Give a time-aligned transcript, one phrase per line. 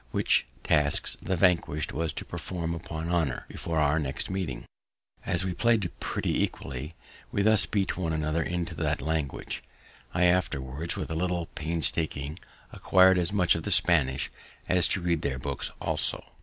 [0.09, 4.65] which tasks the vanquish'd was to perform upon honour, before our next meeting.
[5.27, 6.95] As we play'd pretty equally,
[7.31, 9.63] we thus beat one another into that language.
[10.11, 12.39] I afterwards with a little painstaking,
[12.73, 14.31] acquir'd as much of the Spanish
[14.67, 16.23] as to read their books also.